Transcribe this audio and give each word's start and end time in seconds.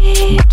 Hey. 0.00 0.51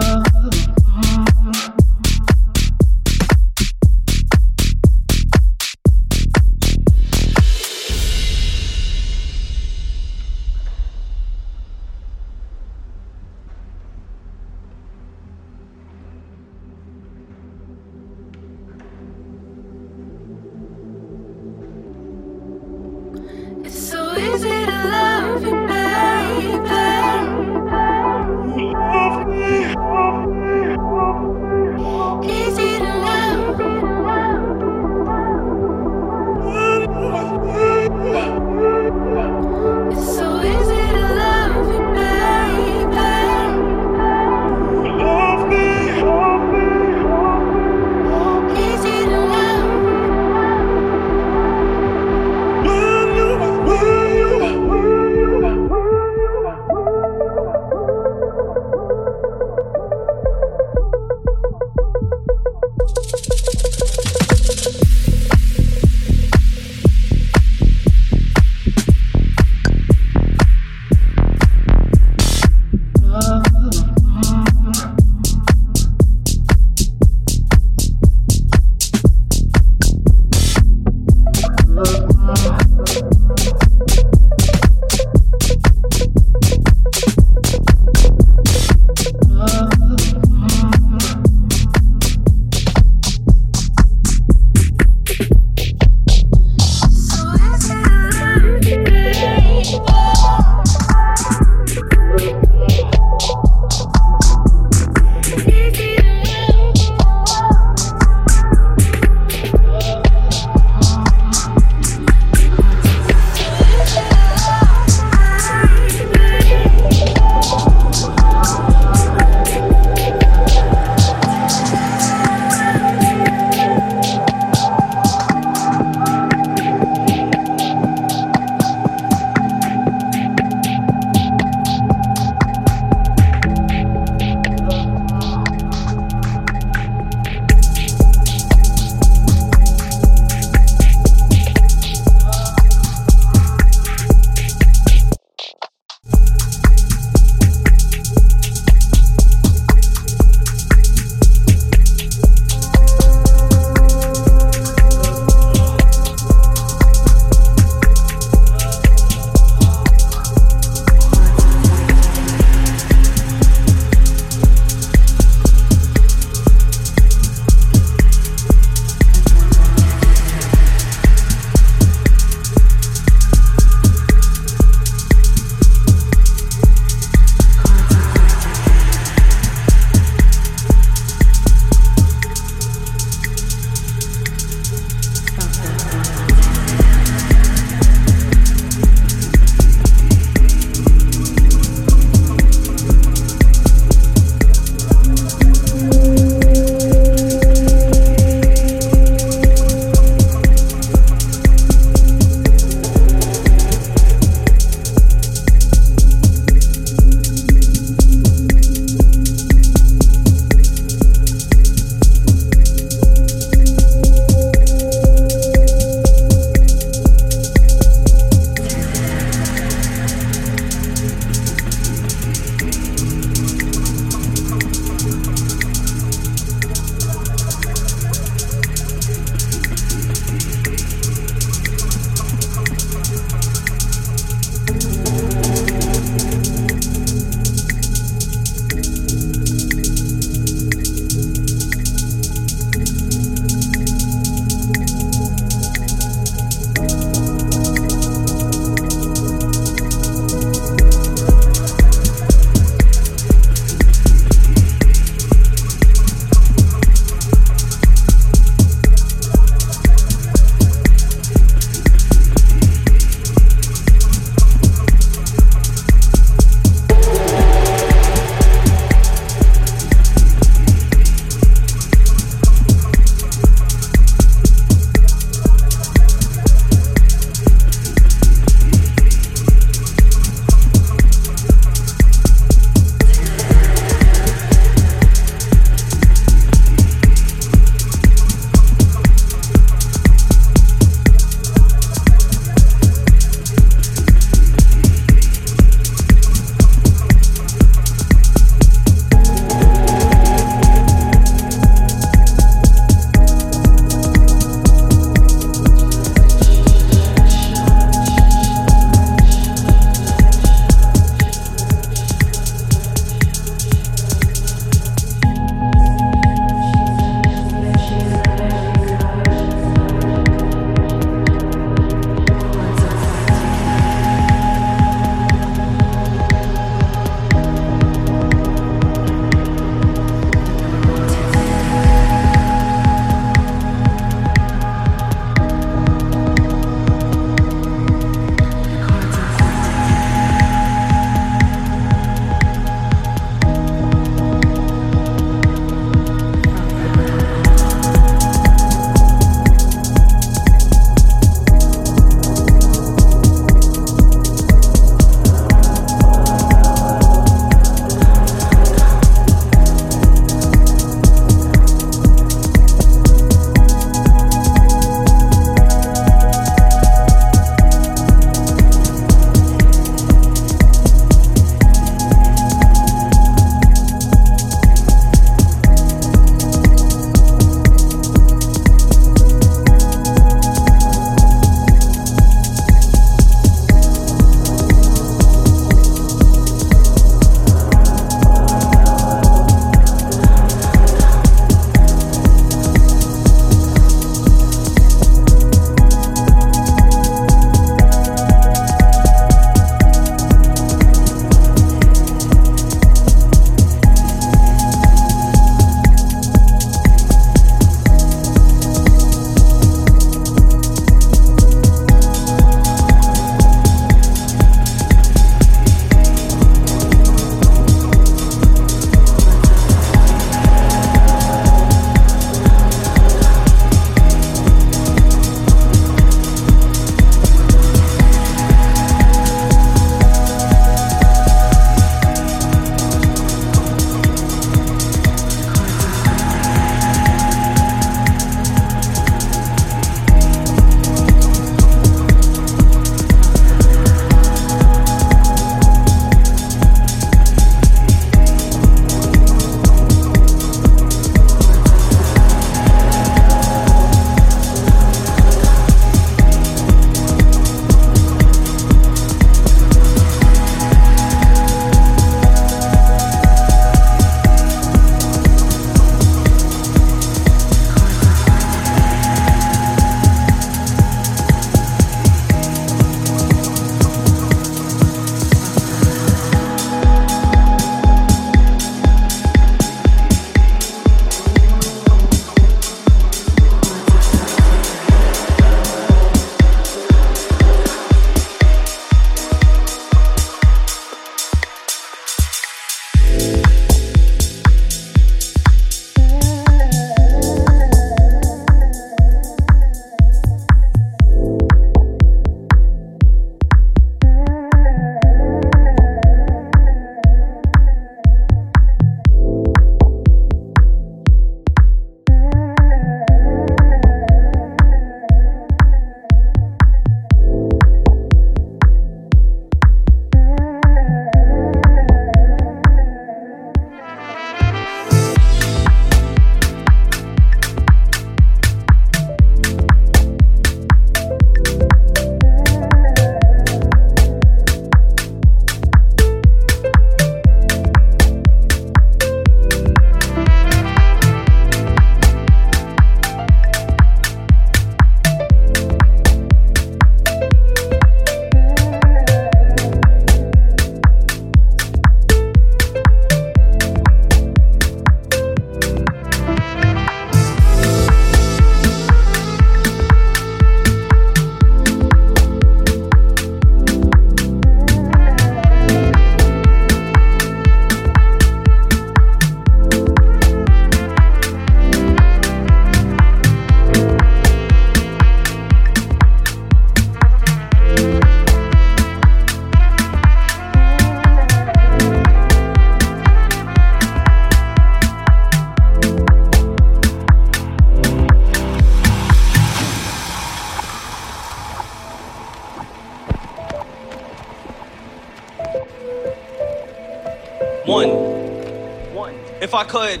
Could, 599.74 600.00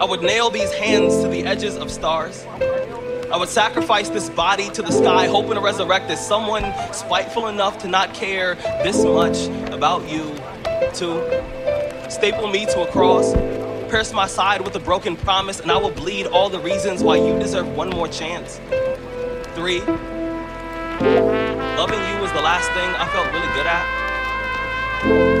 I 0.00 0.04
would 0.04 0.20
nail 0.20 0.50
these 0.50 0.72
hands 0.72 1.22
to 1.22 1.28
the 1.28 1.44
edges 1.44 1.76
of 1.76 1.92
stars. 1.92 2.44
I 3.32 3.36
would 3.36 3.48
sacrifice 3.48 4.08
this 4.08 4.28
body 4.30 4.68
to 4.70 4.82
the 4.82 4.90
sky, 4.90 5.28
hoping 5.28 5.54
to 5.54 5.60
resurrect 5.60 6.10
as 6.10 6.26
someone 6.26 6.64
spiteful 6.92 7.46
enough 7.46 7.78
to 7.82 7.88
not 7.88 8.14
care 8.14 8.56
this 8.82 9.04
much 9.04 9.46
about 9.72 10.10
you, 10.10 10.34
to 10.94 12.10
staple 12.10 12.48
me 12.48 12.66
to 12.66 12.82
a 12.82 12.90
cross, 12.90 13.32
pierce 13.88 14.12
my 14.12 14.26
side 14.26 14.62
with 14.62 14.74
a 14.74 14.80
broken 14.80 15.14
promise, 15.14 15.60
and 15.60 15.70
I 15.70 15.76
will 15.76 15.92
bleed 15.92 16.26
all 16.26 16.50
the 16.50 16.58
reasons 16.58 17.04
why 17.04 17.14
you 17.14 17.38
deserve 17.38 17.68
one 17.68 17.90
more 17.90 18.08
chance. 18.08 18.60
Three, 19.54 19.82
loving 21.78 22.00
you 22.10 22.20
was 22.20 22.32
the 22.32 22.42
last 22.42 22.68
thing 22.72 22.90
I 22.98 23.06
felt 23.12 23.32
really 23.32 23.52
good 23.54 23.68
at. 23.68 25.39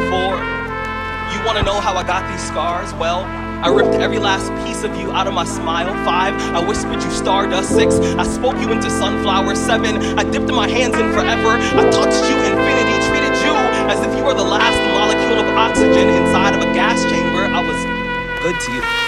You 1.40 1.46
wanna 1.46 1.62
know 1.62 1.80
how 1.80 1.96
I 1.96 2.04
got 2.04 2.30
these 2.30 2.46
scars? 2.46 2.92
Well, 3.00 3.24
I 3.64 3.68
ripped 3.68 3.94
every 3.94 4.18
last 4.18 4.52
piece 4.62 4.84
of 4.84 4.94
you 5.00 5.10
out 5.10 5.26
of 5.26 5.32
my 5.32 5.44
smile. 5.44 5.88
Five, 6.04 6.34
I 6.54 6.62
whispered 6.62 7.02
you 7.02 7.10
stardust. 7.10 7.74
Six, 7.74 7.98
I 8.20 8.24
spoke 8.24 8.60
you 8.60 8.70
into 8.72 8.90
sunflower. 8.90 9.54
Seven, 9.54 9.96
I 10.18 10.22
dipped 10.30 10.52
my 10.52 10.68
hands 10.68 10.96
in 10.96 11.10
forever. 11.14 11.56
I 11.56 11.88
touched 11.88 12.28
you 12.28 12.36
infinity, 12.44 12.92
treated 13.08 13.32
you 13.40 13.56
as 13.88 14.04
if 14.04 14.14
you 14.18 14.22
were 14.22 14.34
the 14.34 14.44
last 14.44 14.76
molecule 14.92 15.40
of 15.40 15.48
oxygen 15.56 16.10
inside 16.10 16.54
of 16.56 16.60
a 16.60 16.74
gas 16.74 17.00
chamber. 17.08 17.48
I 17.48 17.64
was 17.64 18.42
good 18.42 18.60
to 18.60 18.72
you. 18.72 18.99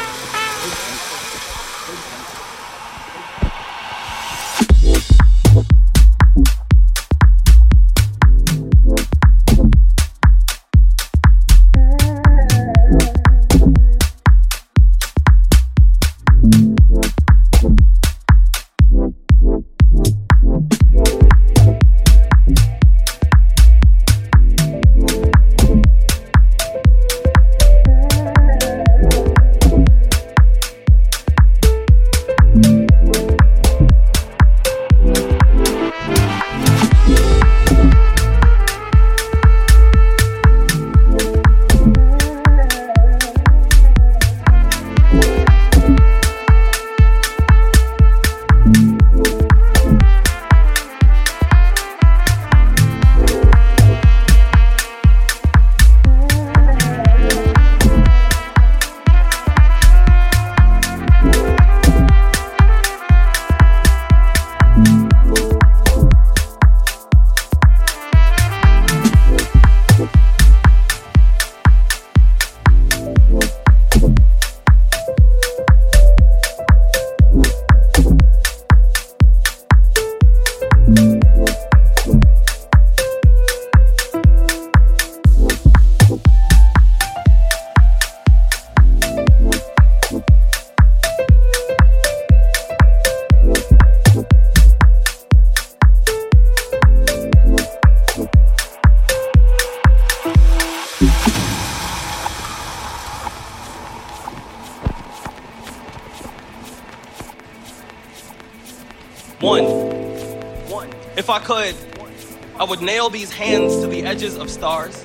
Would 112.73 112.81
nail 112.81 113.11
these 113.11 113.31
hands 113.31 113.83
to 113.83 113.87
the 113.87 114.03
edges 114.03 114.39
of 114.39 114.49
stars. 114.49 115.05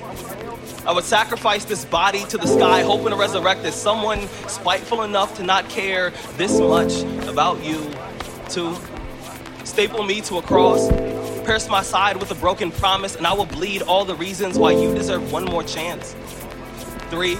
I 0.86 0.92
would 0.92 1.04
sacrifice 1.04 1.66
this 1.66 1.84
body 1.84 2.24
to 2.30 2.38
the 2.38 2.46
sky, 2.46 2.80
hoping 2.80 3.10
to 3.10 3.14
resurrect 3.14 3.62
as 3.66 3.74
someone 3.74 4.26
spiteful 4.48 5.02
enough 5.02 5.36
to 5.36 5.42
not 5.42 5.68
care 5.68 6.14
this 6.38 6.58
much 6.58 7.02
about 7.28 7.62
you. 7.62 7.92
To 8.52 8.74
staple 9.64 10.02
me 10.02 10.22
to 10.22 10.38
a 10.38 10.42
cross, 10.42 10.90
pierce 11.44 11.68
my 11.68 11.82
side 11.82 12.16
with 12.16 12.30
a 12.30 12.36
broken 12.36 12.70
promise, 12.70 13.16
and 13.16 13.26
I 13.26 13.34
will 13.34 13.44
bleed 13.44 13.82
all 13.82 14.06
the 14.06 14.14
reasons 14.14 14.58
why 14.58 14.70
you 14.70 14.94
deserve 14.94 15.30
one 15.30 15.44
more 15.44 15.62
chance. 15.62 16.16
Three, 17.10 17.34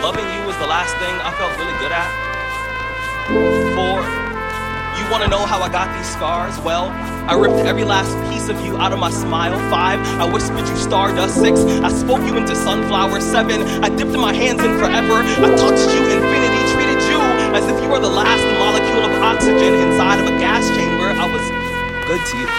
loving 0.00 0.26
you 0.26 0.46
was 0.46 0.56
the 0.58 0.68
last 0.68 0.94
thing 0.98 1.12
I 1.24 1.32
felt 1.32 1.58
really 1.58 1.76
good 1.80 1.90
at. 1.90 3.57
You 5.08 5.12
wanna 5.12 5.28
know 5.28 5.46
how 5.46 5.62
I 5.62 5.70
got 5.70 5.88
these 5.96 6.06
scars? 6.06 6.60
Well, 6.60 6.92
I 7.32 7.32
ripped 7.32 7.64
every 7.64 7.82
last 7.82 8.12
piece 8.28 8.50
of 8.50 8.60
you 8.60 8.76
out 8.76 8.92
of 8.92 8.98
my 8.98 9.08
smile. 9.08 9.56
Five, 9.70 10.00
I 10.20 10.30
whispered 10.30 10.68
you 10.68 10.76
stardust. 10.76 11.40
Six, 11.40 11.60
I 11.80 11.88
spoke 11.88 12.20
you 12.28 12.36
into 12.36 12.54
sunflower. 12.54 13.18
Seven, 13.22 13.62
I 13.82 13.88
dipped 13.88 14.12
my 14.12 14.34
hands 14.34 14.62
in 14.62 14.76
forever. 14.76 15.24
I 15.24 15.48
touched 15.56 15.88
you 15.96 16.02
infinity, 16.12 16.60
treated 16.76 17.00
you 17.08 17.20
as 17.56 17.64
if 17.72 17.82
you 17.82 17.88
were 17.88 18.00
the 18.00 18.06
last 18.06 18.44
molecule 18.60 19.08
of 19.08 19.22
oxygen 19.22 19.72
inside 19.80 20.20
of 20.20 20.26
a 20.26 20.38
gas 20.38 20.68
chamber. 20.76 21.08
I 21.08 21.24
was 21.24 22.06
good 22.06 22.20
to 22.26 22.36
you. 22.36 22.57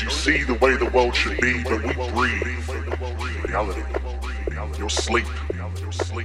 You 0.00 0.10
see 0.10 0.44
the 0.44 0.54
way 0.54 0.76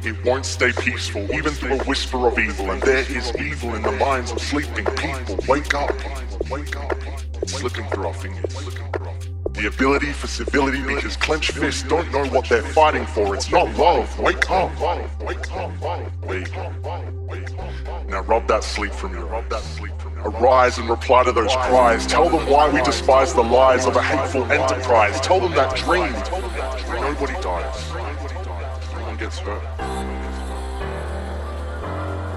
It 0.05 0.25
won't 0.25 0.45
stay 0.45 0.73
peaceful, 0.73 1.31
even 1.33 1.53
through 1.53 1.79
a 1.79 1.83
whisper 1.85 2.27
of 2.27 2.37
evil, 2.37 2.71
and 2.71 2.81
there 2.81 3.09
is 3.09 3.33
evil 3.37 3.73
in 3.73 3.83
the 3.83 3.91
minds 3.93 4.33
of 4.33 4.41
sleeping 4.41 4.83
people. 4.83 5.39
Wake 5.47 5.73
up. 5.73 5.91
Wake 6.49 6.75
up. 6.75 6.93
It's 7.41 7.53
slipping 7.53 7.85
through 7.87 8.07
our 8.07 8.13
fingers. 8.13 8.53
The 9.51 9.67
ability 9.67 10.11
for 10.11 10.27
civility 10.27 10.81
because 10.81 11.15
clenched 11.15 11.53
fists 11.53 11.83
don't 11.83 12.11
know 12.11 12.25
what 12.25 12.49
they're 12.49 12.63
fighting 12.63 13.05
for. 13.05 13.33
It's 13.33 13.49
not 13.49 13.73
love. 13.77 14.19
Wake 14.19 14.51
up. 14.51 14.71
Wake 15.21 15.51
up. 15.53 15.71
Wake 16.21 16.57
up. 16.57 18.09
Now 18.09 18.21
rub 18.23 18.45
that 18.47 18.65
sleep 18.65 18.91
from 18.91 19.13
you. 19.13 19.21
Rub 19.21 19.47
that 19.49 19.63
sleep 19.63 19.97
from 19.99 20.17
you. 20.17 20.23
Arise 20.25 20.79
and 20.79 20.89
reply 20.89 21.23
to 21.23 21.31
those 21.31 21.55
cries. 21.55 22.05
Tell 22.07 22.29
them 22.29 22.49
why 22.49 22.69
we 22.69 22.81
despise 22.81 23.33
the 23.33 23.43
lies 23.43 23.85
of 23.85 23.95
a 23.95 24.03
hateful 24.03 24.43
enterprise. 24.51 25.21
Tell 25.21 25.39
them 25.39 25.53
that 25.53 25.77
dream. 25.77 26.11
Nobody 27.01 27.39
dies. 27.41 28.12
Gets 29.23 29.39
hurt. 29.39 29.63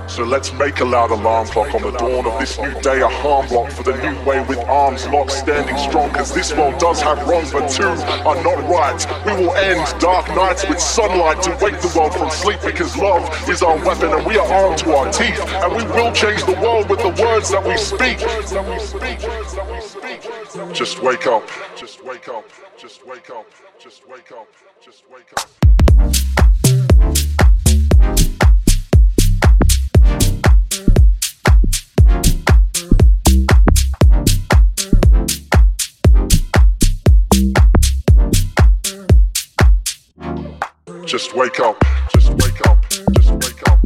So 0.08 0.22
let's 0.22 0.52
make 0.52 0.78
a 0.78 0.84
loud 0.84 1.10
alarm 1.10 1.48
clock 1.48 1.74
on 1.74 1.82
the 1.82 1.90
dawn 1.90 2.24
of 2.24 2.38
this 2.38 2.60
new 2.60 2.80
day, 2.80 3.00
a 3.00 3.08
harm 3.08 3.48
block 3.48 3.72
for 3.72 3.82
the 3.82 3.96
new 3.96 4.16
way 4.24 4.38
with 4.46 4.58
arms 4.68 5.04
locked, 5.08 5.32
standing 5.32 5.76
strong. 5.78 6.12
Cause 6.12 6.32
this 6.32 6.52
world 6.52 6.78
does 6.78 7.02
have 7.02 7.26
wrongs, 7.26 7.50
but 7.52 7.68
two 7.68 7.82
are 7.82 8.40
not 8.44 8.62
right. 8.70 9.04
We 9.26 9.32
will 9.32 9.52
end 9.56 9.84
dark 9.98 10.28
nights 10.28 10.64
with 10.68 10.78
sunlight 10.78 11.42
to 11.42 11.50
wake 11.60 11.80
the 11.80 11.92
world 11.98 12.14
from 12.14 12.30
sleep 12.30 12.60
because 12.64 12.96
love 12.96 13.28
is 13.50 13.64
our 13.64 13.84
weapon 13.84 14.12
and 14.12 14.24
we 14.24 14.38
are 14.38 14.46
armed 14.46 14.78
to 14.78 14.94
our 14.94 15.10
teeth. 15.10 15.40
And 15.40 15.74
we 15.74 15.82
will 15.90 16.12
change 16.12 16.44
the 16.44 16.56
world 16.62 16.88
with 16.88 17.00
the 17.00 17.10
words 17.20 17.50
that 17.50 17.66
we 17.66 17.76
speak. 17.78 18.20
Just 20.72 21.02
wake 21.02 21.26
up. 21.26 21.50
Just 21.74 22.04
wake 22.04 22.28
up. 22.28 22.48
Just 22.78 23.04
wake 23.04 23.28
up. 23.30 23.50
Just 23.76 24.08
wake 24.08 24.30
up. 24.30 24.46
Just 24.84 25.02
wake 25.10 25.32
up. 25.36 25.50
Just 41.06 41.34
wake 41.34 41.60
up. 41.60 41.82
Just 42.14 42.30
wake 42.30 42.66
up. 42.66 42.78
Just 43.14 43.30
wake 43.32 43.68
up. 43.68 43.85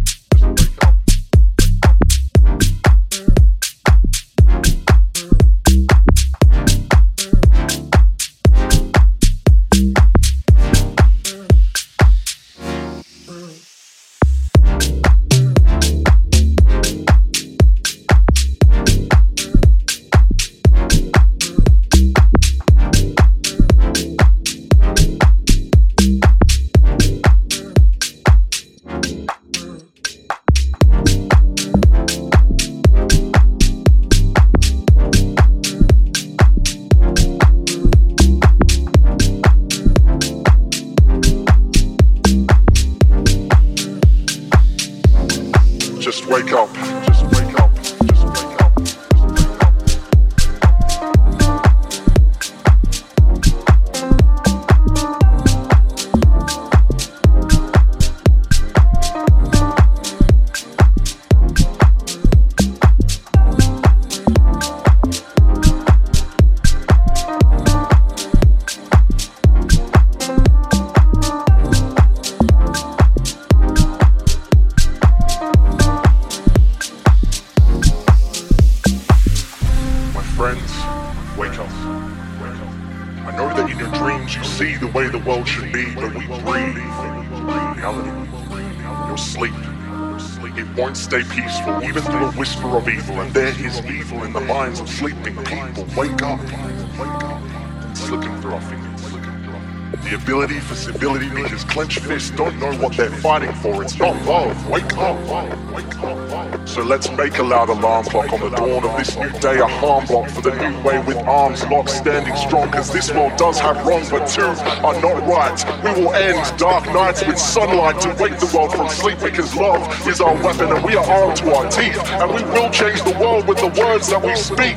Fighting 103.30 103.54
for. 103.62 103.80
It's 103.80 103.96
not 103.96 104.16
oh, 104.26 104.30
love. 104.32 104.68
Wake 104.68 104.98
up. 104.98 106.68
So 106.68 106.82
let's 106.82 107.08
make 107.12 107.38
a 107.38 107.44
loud 107.44 107.68
alarm 107.68 108.04
clock 108.06 108.32
on 108.32 108.40
the 108.40 108.50
dawn 108.50 108.82
of 108.82 108.96
this 108.98 109.16
new 109.16 109.30
day, 109.38 109.60
a 109.60 109.68
harm 109.68 110.04
block 110.06 110.28
for 110.30 110.40
the 110.40 110.50
new 110.56 110.76
way 110.82 110.98
with 111.06 111.16
arms 111.18 111.62
locked, 111.66 111.90
standing 111.90 112.34
strong. 112.34 112.72
Cause 112.72 112.92
this 112.92 113.12
world 113.12 113.36
does 113.36 113.60
have 113.60 113.86
wrongs, 113.86 114.10
but 114.10 114.26
two 114.26 114.42
are 114.42 115.00
not 115.00 115.16
right. 115.28 115.58
We 115.84 116.02
will 116.02 116.12
end 116.12 116.42
dark 116.58 116.86
nights 116.86 117.24
with 117.24 117.38
sunlight 117.38 118.00
to 118.00 118.08
wake 118.20 118.36
the 118.40 118.50
world 118.52 118.74
from 118.74 118.88
sleep 118.88 119.20
because 119.20 119.54
love 119.54 119.80
is 120.08 120.20
our 120.20 120.34
weapon 120.42 120.72
and 120.74 120.84
we 120.84 120.96
are 120.96 121.06
armed 121.06 121.36
to 121.36 121.54
our 121.54 121.70
teeth. 121.70 122.02
And 122.20 122.34
we 122.34 122.42
will 122.42 122.70
change 122.70 123.00
the 123.04 123.16
world 123.20 123.46
with 123.46 123.58
the 123.58 123.70
words 123.80 124.08
that 124.10 124.22
we 124.26 124.34
speak. 124.34 124.76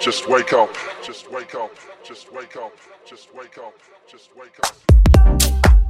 Just 0.00 0.28
wake 0.28 0.52
up. 0.52 0.70
Just 1.02 1.28
wake 1.32 1.56
up. 1.56 1.72
Just 2.04 2.32
wake 2.32 2.54
up. 2.54 2.72
Just 3.04 3.34
wake 3.34 3.58
up. 3.58 3.74
Just 4.06 4.30
wake 4.36 4.58
up. 4.62 4.72
Just 5.40 5.87